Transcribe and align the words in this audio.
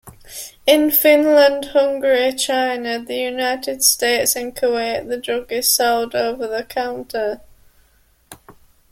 In 0.65 0.89
Finland, 0.89 1.65
Hungary, 1.73 2.31
China, 2.33 2.97
The 3.05 3.13
United 3.17 3.83
States 3.83 4.35
and 4.35 4.55
Kuwait 4.55 5.07
the 5.07 5.17
drug 5.17 5.51
is 5.51 5.69
sold 5.71 6.15
over-the-counter. 6.15 7.41